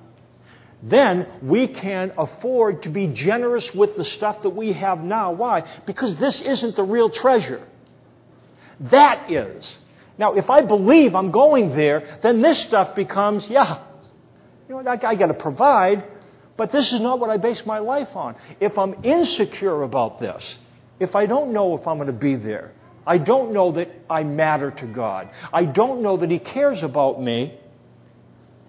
[0.81, 5.31] then we can afford to be generous with the stuff that we have now.
[5.33, 5.63] Why?
[5.85, 7.61] Because this isn't the real treasure.
[8.79, 9.77] That is.
[10.17, 13.83] Now, if I believe I'm going there, then this stuff becomes, yeah,
[14.67, 16.05] you know, I, I got to provide,
[16.57, 18.35] but this is not what I base my life on.
[18.59, 20.57] If I'm insecure about this,
[20.99, 22.71] if I don't know if I'm going to be there,
[23.05, 27.21] I don't know that I matter to God, I don't know that He cares about
[27.21, 27.57] me,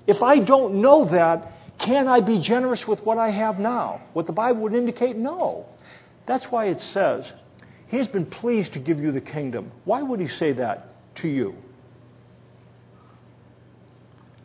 [0.06, 4.02] if I don't know that, can I be generous with what I have now?
[4.12, 5.66] What the Bible would indicate, no.
[6.26, 7.32] That's why it says,
[7.88, 9.72] He's been pleased to give you the kingdom.
[9.84, 10.90] Why would He say that?
[11.16, 11.54] to you.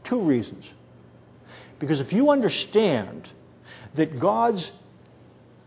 [0.04, 0.66] Two reasons.
[1.80, 3.30] Because if you understand
[3.96, 4.72] that God's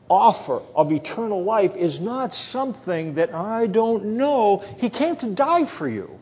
[0.08, 5.66] offer of eternal life is not something that I don't know, He came to die
[5.76, 6.18] for you.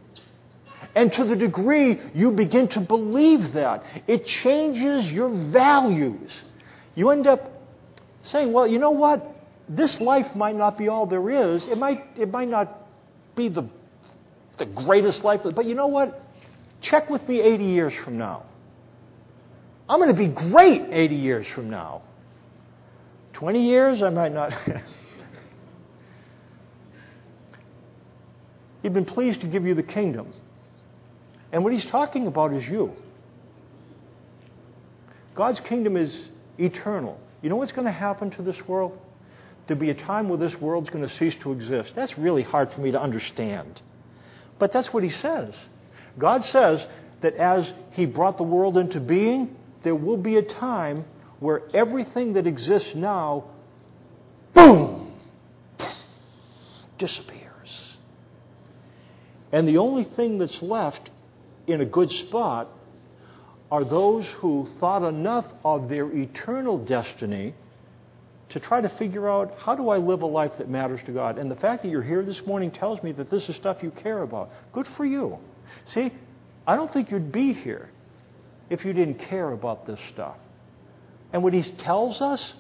[0.95, 6.31] And to the degree you begin to believe that, it changes your values.
[6.95, 7.51] You end up
[8.23, 9.35] saying, well, you know what?
[9.69, 11.67] This life might not be all there is.
[11.67, 12.87] It might, it might not
[13.35, 13.69] be the,
[14.59, 16.23] the greatest life, but you know what?
[16.81, 18.45] Check with me 80 years from now.
[19.89, 22.03] I'm going to be great 80 years from now.
[23.37, 24.51] 20 years, I might not.
[28.83, 30.33] He'd been pleased to give you the kingdom.
[31.53, 32.95] And what he's talking about is you.
[35.35, 37.21] God's kingdom is eternal.
[37.43, 38.99] You know what's going to happen to this world?
[39.67, 41.93] There'll be a time where this world's going to cease to exist.
[41.95, 43.83] That's really hard for me to understand.
[44.59, 45.55] But that's what he says.
[46.19, 46.87] God says
[47.21, 51.05] that as he brought the world into being, there will be a time
[51.41, 53.45] where everything that exists now,
[54.55, 55.13] boom,
[56.99, 57.97] disappears.
[59.53, 61.11] And the only thing that's left
[61.67, 62.69] in a good spot
[63.71, 67.55] are those who thought enough of their eternal destiny
[68.49, 71.37] to try to figure out how do I live a life that matters to God.
[71.37, 73.91] And the fact that you're here this morning tells me that this is stuff you
[73.91, 74.51] care about.
[74.73, 75.39] Good for you.
[75.87, 76.13] See,
[76.67, 77.91] I don't think you'd be here
[78.71, 80.37] if you didn't care about this stuff.
[81.37, 82.55] And what he tells us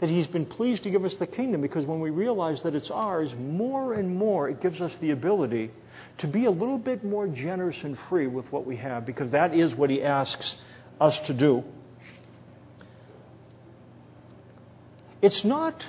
[0.00, 2.90] that he's been pleased to give us the kingdom because when we realize that it's
[2.90, 5.70] ours, more and more it gives us the ability
[6.18, 9.54] to be a little bit more generous and free with what we have because that
[9.54, 10.56] is what he asks
[11.00, 11.62] us to do.
[15.22, 15.86] It's not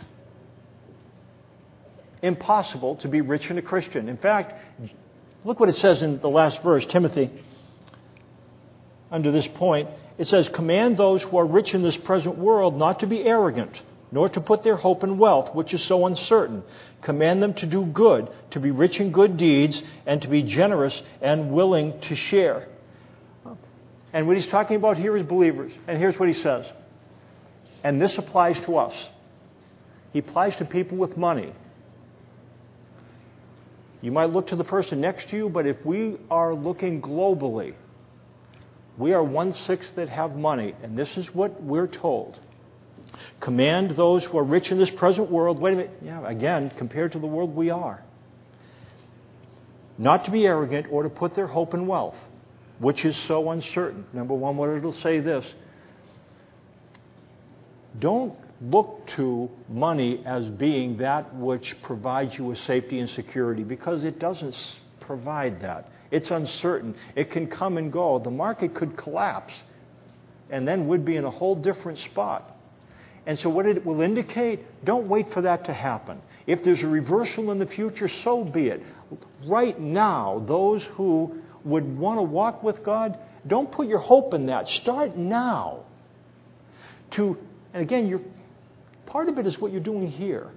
[2.22, 4.08] impossible to be rich and a Christian.
[4.08, 4.54] In fact,
[5.44, 7.32] look what it says in the last verse, Timothy,
[9.10, 9.90] under this point.
[10.18, 13.82] It says, Command those who are rich in this present world not to be arrogant
[14.12, 16.64] nor to put their hope in wealth, which is so uncertain.
[17.02, 21.02] Command them to do good, to be rich in good deeds, and to be generous
[21.22, 22.68] and willing to share.
[24.14, 25.74] And what he's talking about here is believers.
[25.88, 26.72] And here's what he says.
[27.84, 28.96] And this applies to us.
[30.14, 31.54] He applies to people with money.
[34.02, 37.74] You might look to the person next to you, but if we are looking globally,
[38.98, 42.40] we are one sixth that have money, and this is what we're told.
[43.40, 45.60] Command those who are rich in this present world.
[45.60, 46.00] Wait a minute.
[46.02, 48.04] Yeah, again, compared to the world we are.
[49.98, 52.18] Not to be arrogant or to put their hope in wealth,
[52.80, 54.06] which is so uncertain.
[54.14, 55.46] Number one, what it'll say this
[58.00, 64.04] don't look to money as being that which provides you with safety and security because
[64.04, 64.56] it doesn't
[65.00, 65.90] provide that.
[66.12, 66.96] It's uncertain.
[67.16, 68.20] It can come and go.
[68.20, 69.54] The market could collapse
[70.50, 72.56] and then we'd be in a whole different spot.
[73.26, 76.22] And so, what it will indicate, don't wait for that to happen.
[76.46, 78.82] If there's a reversal in the future, so be it.
[79.46, 84.46] Right now, those who would want to walk with God, don't put your hope in
[84.46, 84.70] that.
[84.70, 85.84] Start now.
[87.12, 87.38] To,
[87.74, 88.32] and again,
[89.06, 90.50] part of it is what you're doing here.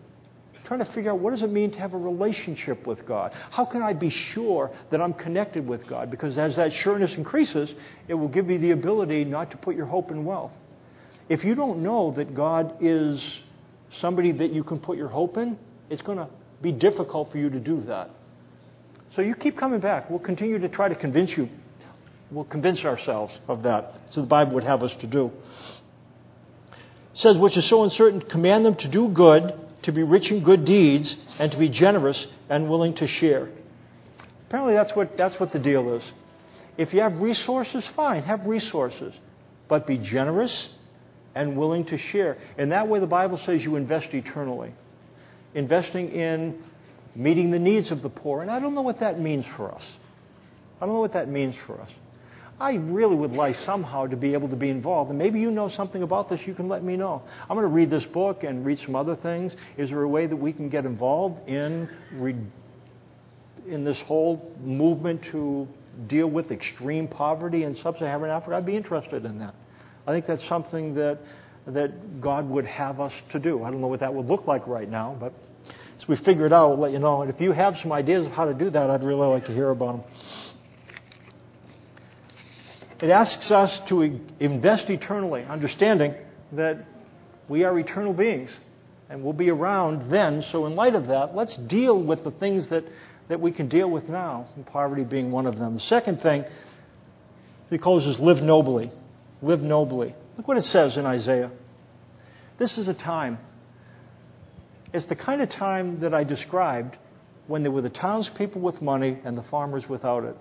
[0.70, 3.32] Trying to figure out what does it mean to have a relationship with God?
[3.50, 6.12] How can I be sure that I'm connected with God?
[6.12, 7.74] Because as that sureness increases,
[8.06, 10.52] it will give you the ability not to put your hope in wealth.
[11.28, 13.40] If you don't know that God is
[13.94, 16.28] somebody that you can put your hope in, it's going to
[16.62, 18.10] be difficult for you to do that.
[19.16, 20.08] So you keep coming back.
[20.08, 21.48] We'll continue to try to convince you.
[22.30, 24.02] We'll convince ourselves of that.
[24.10, 25.32] So the Bible would have us to do.
[27.12, 30.42] It says, which is so uncertain, command them to do good, to be rich in
[30.42, 33.48] good deeds, and to be generous and willing to share.
[34.48, 36.12] Apparently, that's what, that's what the deal is.
[36.76, 39.14] If you have resources, fine, have resources.
[39.68, 40.68] But be generous
[41.34, 42.38] and willing to share.
[42.58, 44.72] And that way, the Bible says you invest eternally,
[45.54, 46.62] investing in
[47.14, 48.42] meeting the needs of the poor.
[48.42, 49.84] And I don't know what that means for us.
[50.80, 51.90] I don't know what that means for us.
[52.60, 55.08] I really would like somehow to be able to be involved.
[55.08, 57.22] And maybe you know something about this, you can let me know.
[57.48, 59.56] I'm going to read this book and read some other things.
[59.78, 61.88] Is there a way that we can get involved in,
[63.66, 65.66] in this whole movement to
[66.06, 68.56] deal with extreme poverty in sub Saharan Africa?
[68.56, 69.54] I'd be interested in that.
[70.06, 71.18] I think that's something that,
[71.66, 73.64] that God would have us to do.
[73.64, 75.32] I don't know what that would look like right now, but
[75.98, 77.22] as we figure it out, we'll let you know.
[77.22, 79.54] And if you have some ideas of how to do that, I'd really like to
[79.54, 80.04] hear about them.
[83.02, 86.14] It asks us to invest eternally, understanding
[86.52, 86.84] that
[87.48, 88.60] we are eternal beings
[89.08, 90.42] and we'll be around then.
[90.42, 92.84] So, in light of that, let's deal with the things that,
[93.28, 95.74] that we can deal with now, poverty being one of them.
[95.74, 96.44] The second thing
[97.70, 98.90] he closes live nobly.
[99.42, 100.14] Live nobly.
[100.36, 101.50] Look what it says in Isaiah.
[102.58, 103.38] This is a time.
[104.92, 106.98] It's the kind of time that I described
[107.46, 110.36] when there were the townspeople with money and the farmers without it.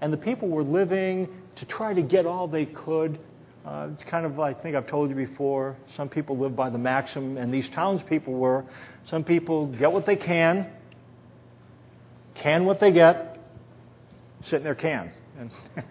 [0.00, 1.28] And the people were living
[1.60, 3.18] to try to get all they could.
[3.66, 6.78] Uh, it's kind of, I think I've told you before, some people live by the
[6.78, 8.64] maxim, and these townspeople were.
[9.04, 10.70] Some people get what they can,
[12.34, 13.38] can what they get,
[14.44, 15.12] sit in their can.
[15.38, 15.86] And, and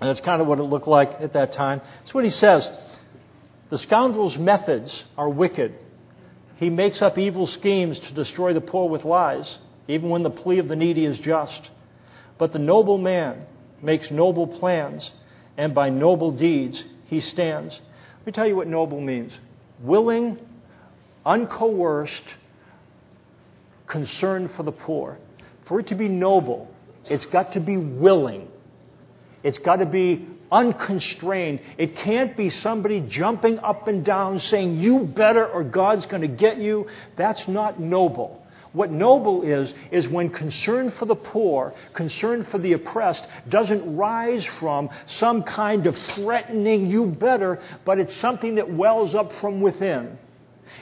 [0.00, 1.82] that's kind of what it looked like at that time.
[1.98, 2.70] That's what he says.
[3.68, 5.74] The scoundrel's methods are wicked.
[6.56, 10.60] He makes up evil schemes to destroy the poor with lies, even when the plea
[10.60, 11.70] of the needy is just.
[12.38, 13.46] But the noble man
[13.82, 15.10] makes noble plans,
[15.56, 17.80] and by noble deeds he stands.
[18.18, 19.38] Let me tell you what noble means
[19.80, 20.38] willing,
[21.26, 22.22] uncoerced,
[23.86, 25.18] concern for the poor.
[25.66, 26.72] For it to be noble,
[27.06, 28.48] it's got to be willing.
[29.42, 31.60] It's got to be unconstrained.
[31.78, 36.28] It can't be somebody jumping up and down saying, You better or God's going to
[36.28, 36.86] get you.
[37.16, 38.41] That's not noble.
[38.72, 44.44] What noble is, is when concern for the poor, concern for the oppressed, doesn't rise
[44.44, 50.18] from some kind of threatening, you better, but it's something that wells up from within.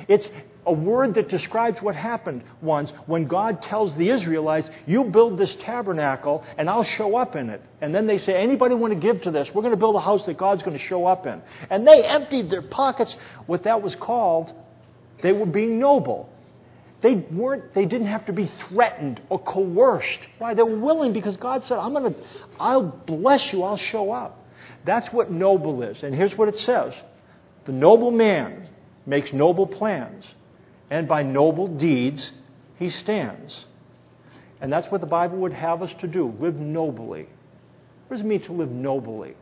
[0.07, 0.31] It's
[0.67, 5.57] a word that describes what happened once when God tells the Israelites, You build this
[5.57, 7.63] tabernacle and I'll show up in it.
[7.81, 9.49] And then they say, Anybody want to give to this?
[9.53, 11.43] We're going to build a house that God's going to show up in.
[11.71, 13.17] And they emptied their pockets.
[13.47, 14.53] What that was called,
[15.23, 16.29] they were being noble.
[17.01, 20.19] They weren't, they didn't have to be threatened or coerced.
[20.39, 20.55] Why?
[20.55, 22.15] They were willing because God said, I'm to,
[22.59, 24.37] I'll bless you, I'll show up.
[24.85, 26.03] That's what noble is.
[26.03, 26.95] And here's what it says
[27.65, 28.69] The noble man
[29.07, 30.27] makes noble plans,
[30.91, 32.33] and by noble deeds
[32.79, 33.67] he stands.
[34.61, 37.27] And that's what the Bible would have us to do live nobly.
[38.09, 39.35] What does it mean to live nobly?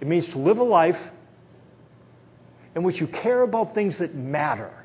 [0.00, 0.98] It means to live a life
[2.74, 4.81] in which you care about things that matter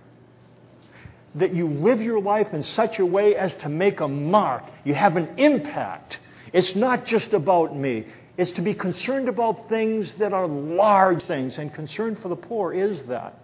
[1.37, 4.63] that you live your life in such a way as to make a mark.
[4.83, 6.19] You have an impact.
[6.53, 8.05] It's not just about me.
[8.37, 12.73] It's to be concerned about things that are large things, and concern for the poor
[12.73, 13.39] is that.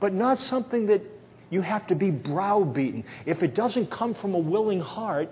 [0.00, 1.02] But not something that
[1.50, 3.04] you have to be browbeaten.
[3.26, 5.30] If it doesn't come from a willing heart,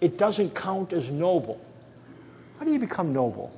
[0.00, 1.60] it doesn't count as noble.
[2.58, 3.52] How do you become noble?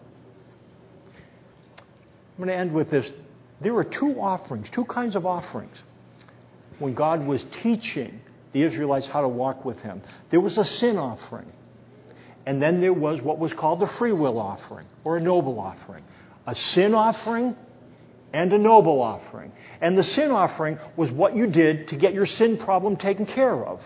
[1.78, 3.12] I'm going to end with this.
[3.60, 5.76] There are two offerings, two kinds of offerings
[6.78, 8.20] when God was teaching
[8.52, 10.02] the Israelites how to walk with Him.
[10.30, 11.52] There was a sin offering.
[12.46, 16.04] And then there was what was called the free will offering or a noble offering.
[16.46, 17.56] A sin offering
[18.32, 19.52] and a noble offering.
[19.80, 23.64] And the sin offering was what you did to get your sin problem taken care
[23.64, 23.80] of.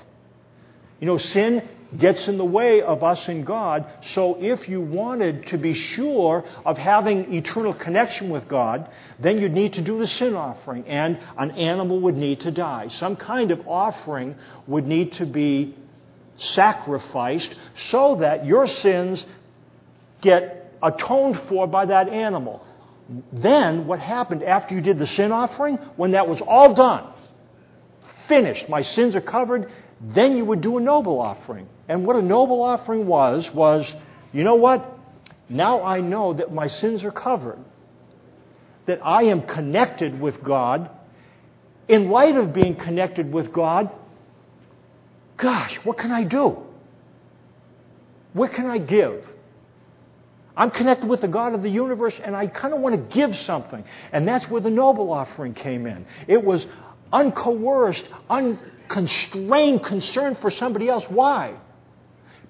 [1.01, 1.67] You know, sin
[1.99, 3.85] gets in the way of us and God.
[4.03, 8.89] So if you wanted to be sure of having eternal connection with God,
[9.19, 12.89] then you'd need to do the sin offering, and an animal would need to die.
[12.89, 14.37] Some kind of offering
[14.67, 15.75] would need to be
[16.37, 19.27] sacrificed so that your sins
[20.21, 22.65] get atoned for by that animal.
[23.33, 25.77] Then, what happened after you did the sin offering?
[25.97, 27.07] When that was all done,
[28.29, 29.71] finished, my sins are covered,
[30.01, 31.69] then you would do a noble offering.
[31.89, 33.93] And what a noble offering was, was,
[34.33, 34.99] you know what?
[35.49, 37.59] Now I know that my sins are covered,
[38.87, 40.91] that I am connected with God.
[41.89, 43.91] In light of being connected with God,
[45.37, 46.59] gosh, what can I do?
[48.33, 49.27] What can I give?
[50.57, 53.37] I'm connected with the God of the universe and I kind of want to give
[53.39, 53.85] something.
[54.13, 56.07] And that's where the noble offering came in.
[56.29, 56.67] It was
[57.13, 58.05] uncoerced,
[58.91, 61.05] unconstrained concern for somebody else.
[61.09, 61.55] Why?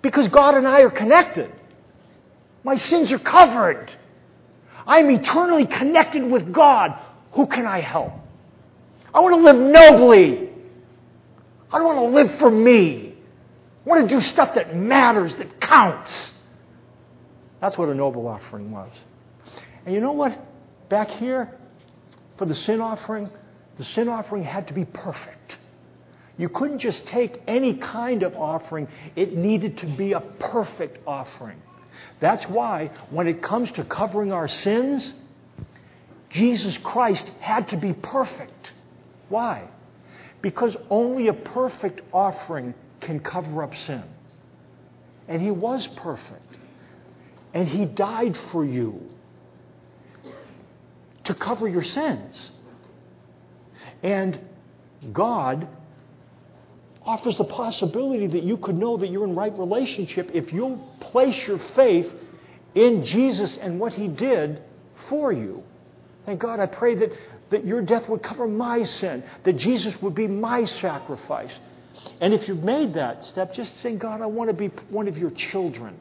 [0.03, 1.53] Because God and I are connected.
[2.65, 3.95] My sins are covered.
[4.87, 6.99] I'm eternally connected with God.
[7.33, 8.13] Who can I help?
[9.13, 10.49] I want to live nobly.
[11.73, 13.15] I don't want to live for me.
[13.85, 16.33] I want to do stuff that matters, that counts.
[17.61, 18.93] That's what a noble offering was.
[19.85, 20.39] And you know what?
[20.89, 21.57] Back here,
[22.39, 23.31] for the sin offering,
[23.77, 25.59] the sin offering had to be perfect.
[26.41, 31.61] You couldn't just take any kind of offering, it needed to be a perfect offering.
[32.19, 35.13] That's why, when it comes to covering our sins,
[36.31, 38.73] Jesus Christ had to be perfect.
[39.29, 39.69] Why?
[40.41, 42.73] Because only a perfect offering
[43.03, 44.05] can cover up sin.
[45.29, 46.57] And He was perfect.
[47.53, 48.99] And He died for you
[51.25, 52.53] to cover your sins.
[54.03, 54.41] And
[55.13, 55.69] God
[57.05, 61.47] offers the possibility that you could know that you're in right relationship if you'll place
[61.47, 62.11] your faith
[62.75, 64.63] in Jesus and what He did
[65.09, 65.63] for you.
[66.27, 67.13] Thank God, I pray that,
[67.51, 71.53] that your death would cover my sin, that Jesus would be my sacrifice.
[72.21, 75.19] And if you've made that step, just say, God, I want to be one of
[75.19, 75.99] your children.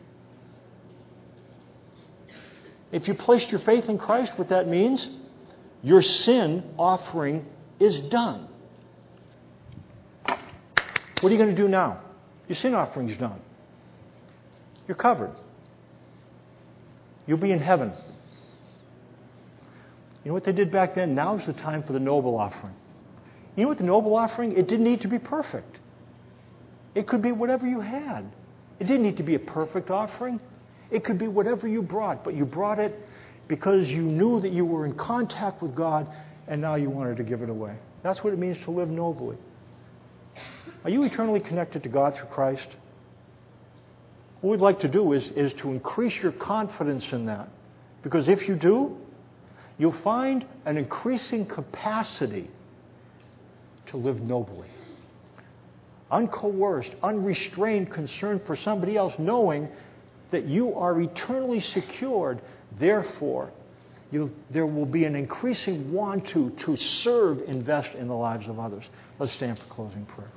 [2.92, 5.08] If you placed your faith in Christ, what that means,
[5.84, 7.46] your sin offering
[7.80, 8.48] is done.
[11.22, 12.02] What are you going to do now?
[12.48, 13.40] Your sin offering is done.
[14.88, 15.36] You're covered.
[17.28, 17.94] You'll be in heaven.
[20.24, 21.14] You know what they did back then?
[21.16, 22.74] Now is the time for the noble offering.
[23.56, 24.54] You know what the noble offering?
[24.54, 25.80] It didn't need to be perfect.
[26.96, 28.26] It could be whatever you had.
[28.80, 30.40] It didn't need to be a perfect offering.
[30.90, 32.98] It could be whatever you brought, but you brought it
[33.48, 36.08] because you knew that you were in contact with God
[36.48, 37.76] and now you wanted to give it away.
[38.02, 39.38] That's what it means to live nobly.
[40.84, 42.68] Are you eternally connected to God through Christ?
[44.42, 47.50] What we'd like to do is, is to increase your confidence in that.
[48.02, 48.98] Because if you do,
[49.78, 52.50] you'll find an increasing capacity
[53.88, 54.68] to live nobly.
[56.12, 59.68] Uncoerced, unrestrained concern for somebody else, knowing
[60.32, 62.42] that you are eternally secured.
[62.80, 63.52] Therefore,
[64.12, 68.60] you, there will be an increasing want to, to serve, invest in the lives of
[68.60, 68.86] others.
[69.20, 70.32] Let's stand for closing prayer.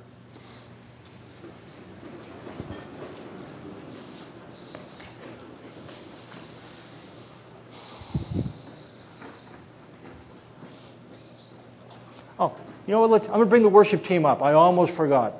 [12.39, 12.55] Oh,
[12.85, 13.09] you know what?
[13.09, 14.41] Let's, I'm going to bring the worship team up.
[14.41, 15.33] I almost forgot.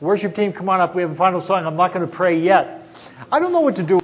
[0.00, 0.94] Worship team, come on up.
[0.94, 1.64] We have a final song.
[1.64, 2.82] I'm not going to pray yet.
[3.30, 4.01] I don't know what to do.